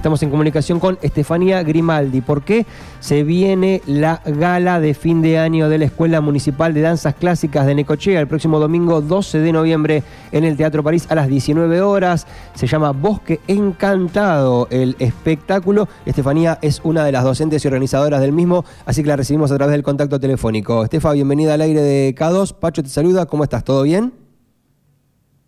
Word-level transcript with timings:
Estamos 0.00 0.22
en 0.22 0.30
comunicación 0.30 0.80
con 0.80 0.98
Estefanía 1.02 1.62
Grimaldi. 1.62 2.22
¿Por 2.22 2.42
qué 2.42 2.64
se 3.00 3.22
viene 3.22 3.82
la 3.84 4.22
gala 4.24 4.80
de 4.80 4.94
fin 4.94 5.20
de 5.20 5.38
año 5.38 5.68
de 5.68 5.76
la 5.76 5.84
Escuela 5.84 6.22
Municipal 6.22 6.72
de 6.72 6.80
Danzas 6.80 7.16
Clásicas 7.16 7.66
de 7.66 7.74
Necochea 7.74 8.18
el 8.18 8.26
próximo 8.26 8.58
domingo 8.58 9.02
12 9.02 9.40
de 9.40 9.52
noviembre 9.52 10.02
en 10.32 10.44
el 10.44 10.56
Teatro 10.56 10.82
París 10.82 11.06
a 11.10 11.14
las 11.14 11.28
19 11.28 11.82
horas? 11.82 12.26
Se 12.54 12.66
llama 12.66 12.92
Bosque 12.92 13.40
Encantado 13.46 14.68
el 14.70 14.96
espectáculo. 15.00 15.86
Estefanía 16.06 16.56
es 16.62 16.80
una 16.82 17.04
de 17.04 17.12
las 17.12 17.22
docentes 17.22 17.62
y 17.62 17.68
organizadoras 17.68 18.22
del 18.22 18.32
mismo, 18.32 18.64
así 18.86 19.02
que 19.02 19.08
la 19.08 19.16
recibimos 19.16 19.52
a 19.52 19.56
través 19.56 19.72
del 19.72 19.82
contacto 19.82 20.18
telefónico. 20.18 20.82
Estefa, 20.82 21.12
bienvenida 21.12 21.52
al 21.52 21.60
aire 21.60 21.82
de 21.82 22.14
K2. 22.14 22.54
Pacho 22.54 22.82
te 22.82 22.88
saluda, 22.88 23.26
¿cómo 23.26 23.44
estás? 23.44 23.64
¿Todo 23.64 23.82
bien? 23.82 24.14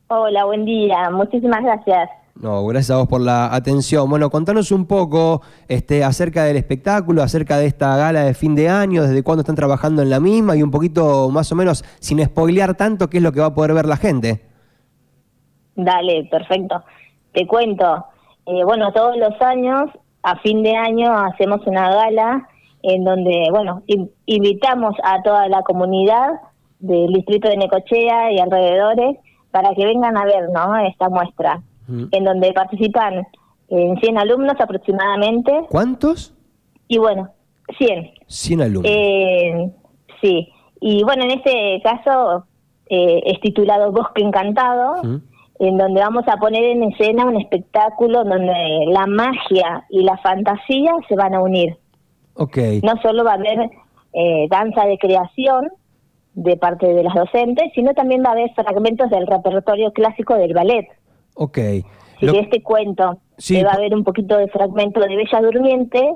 Hola, 0.09 0.45
buen 0.45 0.67
día. 0.67 1.09
Muchísimas 1.11 1.63
gracias. 1.63 2.22
No, 2.43 2.67
gracias 2.67 2.91
a 2.91 2.99
vos 2.99 3.07
por 3.07 3.21
la 3.21 3.55
atención. 3.55 4.11
Bueno, 4.11 4.29
contanos 4.29 4.73
un 4.73 4.87
poco 4.87 5.43
este, 5.69 6.03
acerca 6.03 6.43
del 6.43 6.57
espectáculo, 6.57 7.23
acerca 7.23 7.57
de 7.57 7.67
esta 7.67 7.97
gala 7.97 8.25
de 8.25 8.35
fin 8.35 8.57
de 8.57 8.69
año, 8.69 9.05
desde 9.05 9.23
cuándo 9.23 9.43
están 9.43 9.55
trabajando 9.55 10.03
en 10.03 10.11
la 10.11 10.19
misma 10.19 10.57
y 10.57 10.63
un 10.65 10.73
poquito 10.73 11.31
más 11.31 11.53
o 11.53 11.55
menos, 11.55 11.85
sin 12.01 12.21
spoilear 12.21 12.75
tanto, 12.75 13.09
qué 13.09 13.19
es 13.19 13.23
lo 13.23 13.31
que 13.31 13.39
va 13.39 13.47
a 13.47 13.55
poder 13.55 13.75
ver 13.75 13.87
la 13.87 13.97
gente. 13.97 14.41
Dale, 15.77 16.25
perfecto. 16.33 16.83
Te 17.33 17.47
cuento. 17.47 18.07
Eh, 18.47 18.65
bueno, 18.65 18.93
todos 18.93 19.17
los 19.19 19.41
años, 19.41 19.91
a 20.25 20.35
fin 20.41 20.65
de 20.65 20.75
año, 20.75 21.17
hacemos 21.17 21.65
una 21.65 21.95
gala 21.95 22.49
en 22.83 23.05
donde, 23.05 23.47
bueno, 23.53 23.85
invitamos 24.27 24.97
a 25.05 25.23
toda 25.23 25.47
la 25.47 25.63
comunidad 25.63 26.41
del 26.81 27.13
distrito 27.13 27.49
de 27.49 27.57
Necochea 27.57 28.33
y 28.33 28.41
alrededores 28.41 29.19
para 29.53 29.73
que 29.77 29.87
vengan 29.87 30.17
a 30.17 30.25
ver, 30.25 30.49
¿no? 30.53 30.77
Esta 30.79 31.09
muestra 31.09 31.63
en 31.89 32.25
donde 32.25 32.53
participan 32.53 33.27
en 33.69 33.97
100 33.99 34.19
alumnos 34.19 34.55
aproximadamente. 34.59 35.53
¿Cuántos? 35.69 36.35
Y 36.89 36.99
bueno, 36.99 37.31
100. 37.79 38.11
100 38.27 38.61
alumnos. 38.61 38.93
Eh, 38.93 39.71
sí, 40.21 40.49
y 40.81 41.03
bueno, 41.05 41.25
en 41.25 41.31
este 41.33 41.81
caso 41.83 42.45
eh, 42.87 43.23
es 43.25 43.41
titulado 43.41 43.93
Bosque 43.93 44.23
Encantado, 44.23 45.03
en 45.59 45.79
donde 45.79 46.01
vamos 46.01 46.25
a 46.27 46.37
poner 46.37 46.65
en 46.65 46.83
escena 46.83 47.25
un 47.25 47.41
espectáculo 47.41 48.25
donde 48.25 48.85
la 48.89 49.07
magia 49.07 49.87
y 49.89 50.03
la 50.03 50.19
fantasía 50.19 50.93
se 51.09 51.15
van 51.15 51.35
a 51.35 51.41
unir. 51.41 51.77
Okay. 52.35 52.81
No 52.83 52.95
solo 53.01 53.25
va 53.25 53.33
a 53.33 53.35
haber 53.35 53.71
eh, 54.13 54.47
danza 54.51 54.85
de 54.87 54.99
creación 54.99 55.69
de 56.35 56.57
parte 56.57 56.93
de 56.93 57.05
las 57.05 57.15
docentes, 57.15 57.71
sino 57.75 57.95
también 57.95 58.23
va 58.25 58.31
a 58.31 58.33
haber 58.33 58.53
fragmentos 58.55 59.09
del 59.11 59.27
repertorio 59.27 59.93
clásico 59.93 60.35
del 60.35 60.53
ballet. 60.53 60.89
Ok. 61.35 61.59
Si 62.21 62.27
de 62.27 62.39
este 62.39 62.63
cuento 62.63 63.19
sí. 63.37 63.61
va 63.63 63.73
a 63.73 63.75
haber 63.75 63.95
un 63.95 64.05
poquito 64.05 64.37
de 64.37 64.49
fragmento 64.49 65.01
de 65.01 65.17
Bella 65.17 65.41
Durmiente 65.41 66.15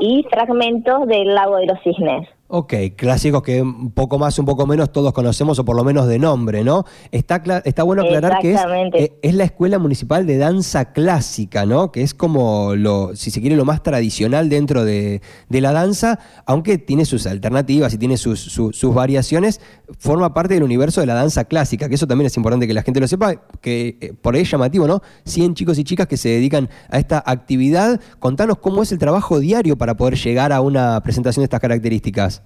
y 0.00 0.24
fragmentos 0.30 1.06
del 1.06 1.34
Lago 1.34 1.56
de 1.56 1.66
los 1.66 1.78
Cisnes. 1.82 2.28
Ok, 2.48 2.74
clásicos 2.94 3.42
que 3.42 3.60
un 3.60 3.90
poco 3.90 4.20
más, 4.20 4.38
un 4.38 4.44
poco 4.44 4.68
menos 4.68 4.92
todos 4.92 5.12
conocemos 5.12 5.58
o 5.58 5.64
por 5.64 5.74
lo 5.74 5.82
menos 5.82 6.06
de 6.06 6.20
nombre, 6.20 6.62
¿no? 6.62 6.84
Está, 7.10 7.42
está 7.64 7.82
bueno 7.82 8.02
aclarar 8.02 8.38
que 8.40 8.52
es, 8.52 8.60
eh, 8.94 9.18
es, 9.20 9.34
la 9.34 9.42
Escuela 9.42 9.80
Municipal 9.80 10.26
de 10.26 10.38
Danza 10.38 10.92
Clásica, 10.92 11.66
¿no? 11.66 11.90
Que 11.90 12.02
es 12.02 12.14
como, 12.14 12.76
lo, 12.76 13.16
si 13.16 13.32
se 13.32 13.40
quiere, 13.40 13.56
lo 13.56 13.64
más 13.64 13.82
tradicional 13.82 14.48
dentro 14.48 14.84
de, 14.84 15.20
la 15.48 15.72
danza, 15.72 16.20
aunque 16.46 16.78
tiene 16.78 17.04
sus 17.04 17.26
alternativas 17.26 17.92
y 17.94 17.98
tiene 17.98 18.16
sus, 18.16 18.38
sus, 18.38 18.94
variaciones, 18.94 19.60
forma 19.98 20.32
parte 20.32 20.54
del 20.54 20.62
universo 20.62 21.00
de 21.00 21.08
la 21.08 21.14
danza 21.14 21.46
clásica, 21.46 21.88
que 21.88 21.96
eso 21.96 22.06
también 22.06 22.26
es 22.26 22.36
importante 22.36 22.68
que 22.68 22.74
la 22.74 22.82
gente 22.82 23.00
lo 23.00 23.08
sepa, 23.08 23.34
que 23.60 23.98
eh, 24.00 24.12
por 24.12 24.36
ahí 24.36 24.42
es 24.42 24.50
llamativo, 24.50 24.86
¿no? 24.86 25.02
100 25.24 25.54
chicos 25.54 25.78
y 25.80 25.84
chicas 25.84 26.06
que 26.06 26.16
se 26.16 26.28
dedican 26.28 26.68
a 26.90 27.00
esta 27.00 27.24
actividad. 27.26 28.00
Contanos 28.20 28.58
cómo 28.58 28.84
es 28.84 28.92
el 28.92 28.98
trabajo 28.98 29.40
diario 29.40 29.65
para 29.74 29.94
poder 29.94 30.14
llegar 30.14 30.52
a 30.52 30.60
una 30.60 31.00
presentación 31.00 31.42
de 31.42 31.46
estas 31.46 31.60
características. 31.60 32.44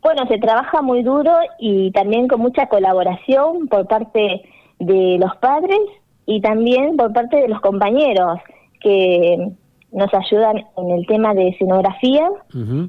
Bueno, 0.00 0.26
se 0.28 0.38
trabaja 0.38 0.80
muy 0.80 1.02
duro 1.02 1.32
y 1.58 1.90
también 1.92 2.28
con 2.28 2.40
mucha 2.40 2.68
colaboración 2.68 3.68
por 3.68 3.86
parte 3.86 4.42
de 4.78 5.18
los 5.18 5.36
padres 5.36 5.80
y 6.26 6.40
también 6.40 6.96
por 6.96 7.12
parte 7.12 7.36
de 7.36 7.48
los 7.48 7.60
compañeros 7.60 8.38
que 8.80 9.52
nos 9.92 10.12
ayudan 10.12 10.64
en 10.76 10.90
el 10.90 11.06
tema 11.06 11.34
de 11.34 11.48
escenografía 11.48 12.28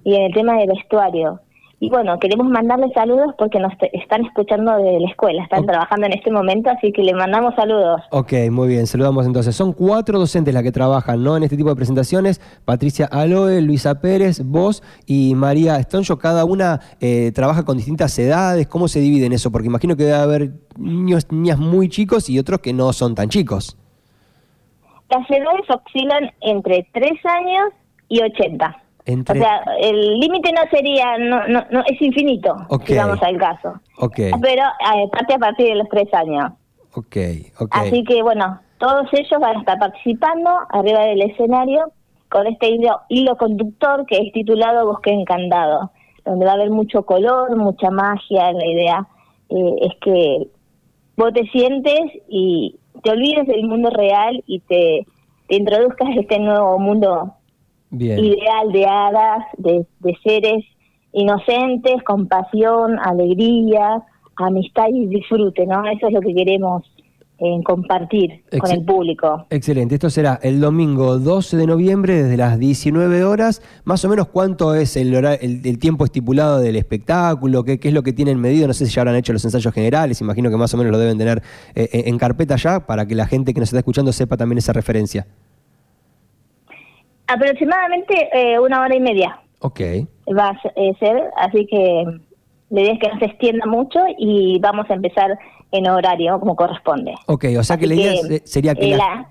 y 0.03 0.15
en 0.15 0.21
el 0.23 0.33
tema 0.33 0.57
de 0.57 0.67
vestuario. 0.67 1.39
Y 1.80 1.90
bueno, 1.90 2.18
queremos 2.19 2.47
mandarles 2.47 2.94
saludos 2.94 3.34
porque 3.38 3.59
nos 3.59 3.74
están 3.91 4.25
escuchando 4.25 4.78
de 4.78 4.97
la 5.00 5.09
escuela, 5.09 5.44
están 5.44 5.66
trabajando 5.66 6.06
en 6.06 6.13
este 6.13 6.31
momento, 6.31 6.69
así 6.69 6.94
que 6.94 7.03
le 7.03 7.13
mandamos 7.13 7.53
saludos. 7.56 8.02
Ok, 8.12 8.31
muy 8.50 8.69
bien, 8.69 8.88
saludamos 8.88 9.25
entonces. 9.25 9.53
Son 9.56 9.74
cuatro 9.74 10.18
docentes 10.18 10.53
las 10.53 10.63
que 10.63 10.72
trabajan 10.72 11.22
¿no? 11.22 11.36
en 11.36 11.44
este 11.44 11.58
tipo 11.58 11.69
de 11.69 11.75
presentaciones, 11.75 12.40
Patricia 12.63 13.08
Aloe, 13.12 13.62
Luisa 13.62 14.00
Pérez, 14.00 14.41
vos 14.46 14.84
y 15.06 15.36
María 15.36 15.75
Estoncho, 15.75 16.18
cada 16.18 16.46
una 16.46 16.80
eh, 17.02 17.34
trabaja 17.36 17.66
con 17.66 17.75
distintas 17.75 18.18
edades, 18.19 18.68
¿cómo 18.68 18.88
se 18.88 19.02
dividen 19.02 19.34
eso? 19.34 19.52
Porque 19.52 19.68
imagino 19.68 19.97
que 19.97 20.03
debe 20.03 20.18
haber 20.18 20.52
niños, 20.78 21.30
niñas 21.30 21.59
muy 21.59 21.90
chicos 21.90 22.30
y 22.30 22.40
otros 22.40 22.62
que 22.62 22.72
no 22.72 22.94
son 22.94 23.16
tan 23.16 23.28
chicos. 23.28 23.78
Las 25.09 25.30
edades 25.30 25.69
oscilan 25.69 26.31
entre 26.40 26.88
3 26.94 27.12
años 27.25 27.74
y 28.07 28.22
80. 28.22 28.84
O 29.07 29.33
sea, 29.35 29.63
el 29.81 30.19
límite 30.19 30.51
no 30.51 30.61
sería, 30.71 31.17
no, 31.19 31.47
no, 31.47 31.63
no, 31.69 31.83
es 31.85 32.01
infinito, 32.01 32.55
okay. 32.69 32.95
digamos 32.95 33.21
al 33.21 33.38
caso. 33.38 33.73
Okay. 33.99 34.31
Pero 34.41 34.63
eh, 34.63 35.07
parte 35.11 35.35
a 35.35 35.38
partir 35.38 35.67
de 35.67 35.75
los 35.75 35.89
tres 35.89 36.11
años. 36.13 36.53
Así 37.71 38.03
que 38.03 38.23
bueno, 38.23 38.59
todos 38.79 39.07
ellos 39.13 39.39
van 39.39 39.57
a 39.57 39.59
estar 39.59 39.77
participando 39.77 40.49
arriba 40.69 41.01
del 41.01 41.21
escenario 41.21 41.91
con 42.29 42.47
este 42.47 42.69
hilo, 42.69 43.01
hilo 43.09 43.38
conductor 43.38 44.05
que 44.05 44.17
es 44.17 44.31
titulado 44.33 44.88
Bosque 44.88 45.11
Encantado, 45.11 45.91
donde 46.25 46.45
va 46.45 46.51
a 46.51 46.55
haber 46.55 46.71
mucho 46.71 47.05
color, 47.05 47.55
mucha 47.55 47.91
magia. 47.91 48.51
La 48.53 48.65
idea 48.65 49.07
eh, 49.49 49.75
es 49.81 49.94
que 50.01 50.47
vos 51.15 51.33
te 51.33 51.45
sientes 51.49 52.01
y 52.27 52.75
te 53.03 53.11
olvides 53.11 53.45
del 53.47 53.67
mundo 53.67 53.89
real 53.91 54.44
y 54.47 54.59
te, 54.61 55.05
te 55.47 55.55
introduzcas 55.57 56.09
a 56.09 56.19
este 56.19 56.39
nuevo 56.39 56.79
mundo 56.79 57.35
ideal 57.91 58.72
de 58.72 58.85
hadas, 58.85 59.44
de, 59.57 59.85
seres 60.23 60.63
inocentes, 61.13 62.03
con 62.03 62.28
pasión, 62.28 63.00
alegría, 63.00 64.03
amistad 64.35 64.88
y 64.91 65.07
disfrute, 65.07 65.66
¿no? 65.66 65.85
Eso 65.88 66.07
es 66.07 66.13
lo 66.13 66.22
que 66.22 66.34
queremos 66.34 66.84
eh, 67.38 67.62
compartir 67.63 68.44
con 68.59 68.72
el 68.72 68.84
público. 68.84 69.45
Excelente, 69.50 69.95
esto 69.95 70.09
será 70.09 70.40
el 70.41 70.59
domingo 70.59 71.19
12 71.19 71.57
de 71.57 71.68
noviembre 71.68 72.24
desde 72.24 72.38
las 72.38 72.59
19 72.59 73.24
horas. 73.24 73.62
Más 73.84 74.03
o 74.06 74.09
menos 74.09 74.28
cuánto 74.28 74.74
es 74.75 74.95
el, 74.97 75.13
el, 75.13 75.79
tiempo 75.79 76.06
estipulado 76.06 76.59
del 76.59 76.75
espectáculo, 76.75 77.63
¿Qué, 77.63 77.79
qué 77.79 77.90
es 77.90 77.94
lo 77.94 78.03
que 78.03 78.13
tienen 78.13 78.40
medido, 78.40 78.68
no 78.68 78.74
sé 78.74 78.85
si 78.85 78.94
ya 78.94 79.01
habrán 79.01 79.16
hecho 79.16 79.34
los 79.34 79.44
ensayos 79.44 79.74
generales, 79.74 80.22
imagino 80.22 80.50
que 80.50 80.57
más 80.57 80.74
o 80.74 80.78
menos 80.78 80.91
lo 80.91 80.97
deben 80.97 81.18
tener 81.18 81.41
eh, 81.75 82.03
en 82.06 82.18
carpeta 82.18 82.56
ya 82.56 82.85
para 82.85 83.06
que 83.06 83.16
la 83.16 83.28
gente 83.28 83.53
que 83.53 83.59
nos 83.59 83.69
está 83.69 83.79
escuchando 83.79 84.12
sepa 84.12 84.38
también 84.38 84.57
esa 84.57 84.74
referencia. 84.74 85.28
Aproximadamente 87.28 88.30
eh, 88.34 88.59
una 88.59 88.81
hora 88.81 88.96
y 88.96 89.00
media. 89.00 89.40
Ok. 89.59 89.80
Va 90.28 90.50
a 90.50 90.59
eh, 90.75 90.94
ser, 91.00 91.24
así 91.38 91.66
que 91.68 92.06
la 92.69 92.81
idea 92.81 92.94
es 92.94 93.00
que 93.00 93.08
no 93.09 93.19
se 93.19 93.25
extienda 93.25 93.66
mucho 93.66 94.00
y 94.18 94.59
vamos 94.59 94.90
a 94.90 94.94
empezar 94.94 95.38
en 95.72 95.88
horario 95.88 96.40
como 96.40 96.56
corresponde. 96.56 97.13
Ok, 97.28 97.46
o 97.58 97.63
sea 97.63 97.78
que 97.78 97.88
la 97.88 97.96
idea 97.96 98.13
sería 98.44 98.75
que... 98.75 98.96
La... 98.96 99.30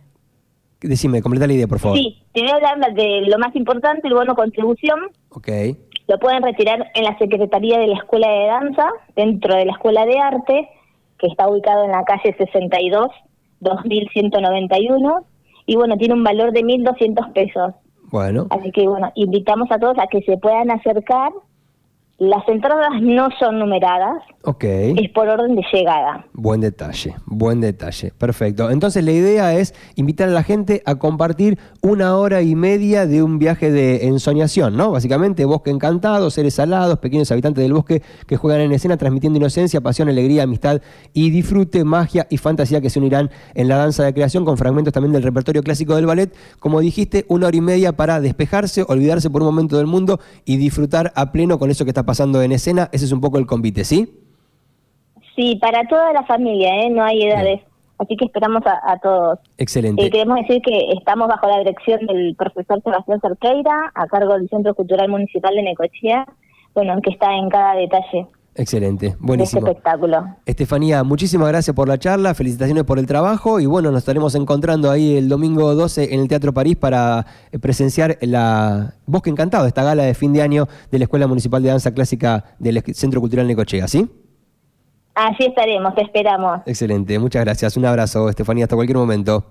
Decime, 0.80 1.22
completa 1.22 1.46
la 1.46 1.54
idea, 1.54 1.66
por 1.66 1.78
favor. 1.78 1.96
Sí, 1.96 2.22
te 2.32 2.42
voy 2.42 2.50
a 2.50 2.54
hablar 2.56 2.94
de 2.94 3.22
lo 3.22 3.38
más 3.38 3.56
importante, 3.56 4.06
el 4.06 4.14
bono 4.14 4.34
contribución. 4.34 5.00
Ok. 5.30 5.48
Lo 6.06 6.18
pueden 6.18 6.42
retirar 6.42 6.90
en 6.94 7.04
la 7.04 7.16
Secretaría 7.16 7.78
de 7.78 7.86
la 7.86 7.96
Escuela 7.96 8.28
de 8.28 8.46
Danza, 8.46 8.88
dentro 9.16 9.54
de 9.54 9.64
la 9.64 9.72
Escuela 9.72 10.04
de 10.04 10.18
Arte, 10.18 10.68
que 11.18 11.28
está 11.28 11.48
ubicado 11.48 11.84
en 11.84 11.92
la 11.92 12.04
calle 12.04 12.34
62, 12.36 13.08
2191. 13.60 15.26
Y 15.64 15.76
bueno, 15.76 15.96
tiene 15.96 16.12
un 16.12 16.22
valor 16.22 16.52
de 16.52 16.60
1.200 16.60 17.32
pesos. 17.32 17.72
Así 18.50 18.70
que 18.70 18.86
bueno, 18.86 19.10
invitamos 19.14 19.70
a 19.72 19.78
todos 19.78 19.98
a 19.98 20.06
que 20.06 20.22
se 20.22 20.36
puedan 20.38 20.70
acercar 20.70 21.32
las 22.18 22.46
entradas 22.48 23.02
no 23.02 23.28
son 23.40 23.58
numeradas. 23.58 24.22
Ok. 24.44 24.64
Es 24.64 25.10
por 25.10 25.28
orden 25.28 25.56
de 25.56 25.62
llegada. 25.72 26.24
Buen 26.32 26.60
detalle, 26.60 27.16
buen 27.26 27.60
detalle. 27.60 28.12
Perfecto. 28.16 28.70
Entonces 28.70 29.04
la 29.04 29.10
idea 29.10 29.54
es 29.54 29.74
invitar 29.96 30.28
a 30.28 30.32
la 30.32 30.44
gente 30.44 30.82
a 30.86 30.94
compartir 30.94 31.58
una 31.80 32.16
hora 32.16 32.42
y 32.42 32.54
media 32.54 33.06
de 33.06 33.22
un 33.22 33.40
viaje 33.40 33.72
de 33.72 34.06
ensoñación, 34.06 34.76
¿no? 34.76 34.92
Básicamente, 34.92 35.44
bosque 35.44 35.70
encantado, 35.70 36.30
seres 36.30 36.58
alados, 36.60 36.98
pequeños 36.98 37.32
habitantes 37.32 37.62
del 37.62 37.72
bosque 37.72 38.02
que 38.28 38.36
juegan 38.36 38.60
en 38.60 38.72
escena 38.72 38.96
transmitiendo 38.96 39.38
inocencia, 39.38 39.80
pasión, 39.80 40.08
alegría, 40.08 40.44
amistad 40.44 40.82
y 41.12 41.30
disfrute, 41.30 41.82
magia 41.82 42.28
y 42.30 42.36
fantasía 42.36 42.80
que 42.80 42.90
se 42.90 43.00
unirán 43.00 43.30
en 43.54 43.66
la 43.66 43.76
danza 43.76 44.04
de 44.04 44.14
creación 44.14 44.44
con 44.44 44.56
fragmentos 44.56 44.92
también 44.92 45.12
del 45.12 45.22
repertorio 45.24 45.62
clásico 45.62 45.96
del 45.96 46.06
ballet. 46.06 46.32
Como 46.60 46.78
dijiste, 46.78 47.24
una 47.28 47.48
hora 47.48 47.56
y 47.56 47.60
media 47.60 47.96
para 47.96 48.20
despejarse, 48.20 48.84
olvidarse 48.86 49.30
por 49.30 49.42
un 49.42 49.46
momento 49.46 49.78
del 49.78 49.86
mundo 49.86 50.20
y 50.44 50.58
disfrutar 50.58 51.12
a 51.16 51.32
pleno 51.32 51.58
con 51.58 51.70
eso 51.72 51.84
que 51.84 51.90
está 51.90 52.03
pasando 52.04 52.42
en 52.42 52.52
escena, 52.52 52.88
ese 52.92 53.04
es 53.04 53.12
un 53.12 53.20
poco 53.20 53.38
el 53.38 53.46
convite, 53.46 53.84
¿sí? 53.84 54.20
Sí, 55.34 55.56
para 55.60 55.86
toda 55.88 56.12
la 56.12 56.22
familia, 56.24 56.82
¿eh? 56.82 56.90
no 56.90 57.02
hay 57.02 57.22
edades. 57.22 57.60
Así 57.98 58.16
que 58.16 58.24
esperamos 58.24 58.62
a, 58.66 58.98
todos. 58.98 59.38
Excelente. 59.56 60.04
Y 60.04 60.10
queremos 60.10 60.38
decir 60.40 60.60
que 60.62 60.90
estamos 60.98 61.28
bajo 61.28 61.46
la 61.46 61.58
dirección 61.58 62.04
del 62.06 62.34
profesor 62.34 62.82
Sebastián 62.82 63.20
Cerqueira, 63.20 63.92
a 63.94 64.06
cargo 64.08 64.34
del 64.34 64.48
Centro 64.48 64.74
Cultural 64.74 65.08
Municipal 65.08 65.54
de 65.54 65.62
Necochea, 65.62 66.26
bueno, 66.74 67.00
que 67.00 67.10
está 67.10 67.32
en 67.34 67.48
cada 67.48 67.74
detalle. 67.74 68.26
Excelente, 68.56 69.16
buenísimo. 69.18 69.60
Este 69.60 69.70
espectáculo. 69.70 70.36
Estefanía, 70.46 71.02
muchísimas 71.02 71.48
gracias 71.48 71.74
por 71.74 71.88
la 71.88 71.98
charla, 71.98 72.34
felicitaciones 72.34 72.84
por 72.84 73.00
el 73.00 73.06
trabajo 73.06 73.58
y 73.58 73.66
bueno, 73.66 73.90
nos 73.90 73.98
estaremos 73.98 74.36
encontrando 74.36 74.92
ahí 74.92 75.16
el 75.16 75.28
domingo 75.28 75.74
12 75.74 76.14
en 76.14 76.20
el 76.20 76.28
Teatro 76.28 76.54
París 76.54 76.76
para 76.76 77.26
eh, 77.50 77.58
presenciar 77.58 78.16
la 78.20 78.94
Bosque 79.06 79.30
Encantado, 79.30 79.66
esta 79.66 79.82
gala 79.82 80.04
de 80.04 80.14
fin 80.14 80.32
de 80.32 80.42
año 80.42 80.68
de 80.92 80.98
la 80.98 81.04
Escuela 81.04 81.26
Municipal 81.26 81.62
de 81.64 81.70
Danza 81.70 81.92
Clásica 81.92 82.44
del 82.60 82.80
Centro 82.94 83.20
Cultural 83.20 83.46
Necochea, 83.48 83.88
¿sí? 83.88 84.08
Así 85.16 85.46
estaremos, 85.46 85.94
te 85.96 86.02
esperamos. 86.02 86.60
Excelente, 86.66 87.18
muchas 87.18 87.44
gracias. 87.44 87.76
Un 87.76 87.86
abrazo, 87.86 88.28
Estefanía, 88.28 88.66
hasta 88.66 88.76
cualquier 88.76 88.98
momento. 88.98 89.44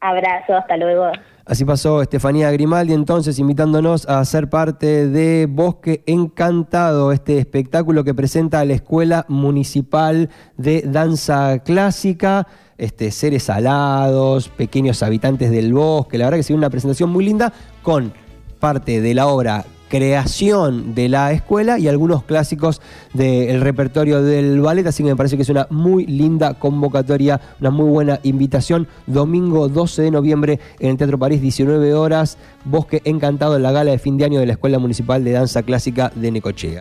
Abrazo, 0.00 0.56
hasta 0.56 0.76
luego. 0.76 1.12
Así 1.50 1.64
pasó 1.64 2.00
Estefanía 2.00 2.48
Grimaldi 2.52 2.92
entonces 2.92 3.40
invitándonos 3.40 4.08
a 4.08 4.24
ser 4.24 4.48
parte 4.48 5.08
de 5.08 5.48
Bosque 5.50 6.04
Encantado, 6.06 7.10
este 7.10 7.38
espectáculo 7.38 8.04
que 8.04 8.14
presenta 8.14 8.64
la 8.64 8.74
Escuela 8.74 9.26
Municipal 9.26 10.30
de 10.56 10.82
Danza 10.82 11.58
Clásica, 11.58 12.46
este, 12.78 13.10
seres 13.10 13.50
alados, 13.50 14.48
pequeños 14.48 15.02
habitantes 15.02 15.50
del 15.50 15.74
bosque, 15.74 16.18
la 16.18 16.26
verdad 16.26 16.36
que 16.36 16.42
ha 16.42 16.44
sido 16.44 16.56
una 16.56 16.70
presentación 16.70 17.10
muy 17.10 17.24
linda 17.24 17.52
con 17.82 18.12
parte 18.60 19.00
de 19.00 19.12
la 19.12 19.26
obra 19.26 19.64
creación 19.90 20.94
de 20.94 21.10
la 21.10 21.32
escuela 21.32 21.78
y 21.78 21.88
algunos 21.88 22.22
clásicos 22.22 22.80
del 23.12 23.60
repertorio 23.60 24.22
del 24.22 24.60
ballet, 24.60 24.86
así 24.86 25.02
que 25.02 25.10
me 25.10 25.16
parece 25.16 25.36
que 25.36 25.42
es 25.42 25.48
una 25.48 25.66
muy 25.68 26.06
linda 26.06 26.54
convocatoria, 26.54 27.40
una 27.60 27.70
muy 27.70 27.90
buena 27.90 28.20
invitación. 28.22 28.86
Domingo 29.06 29.68
12 29.68 30.02
de 30.02 30.10
noviembre 30.12 30.60
en 30.78 30.90
el 30.90 30.96
Teatro 30.96 31.18
París, 31.18 31.42
19 31.42 31.92
horas, 31.92 32.38
Bosque 32.64 33.02
Encantado 33.04 33.56
en 33.56 33.64
la 33.64 33.72
gala 33.72 33.90
de 33.90 33.98
fin 33.98 34.16
de 34.16 34.24
año 34.24 34.40
de 34.40 34.46
la 34.46 34.52
Escuela 34.52 34.78
Municipal 34.78 35.24
de 35.24 35.32
Danza 35.32 35.64
Clásica 35.64 36.12
de 36.14 36.30
Necochea. 36.30 36.78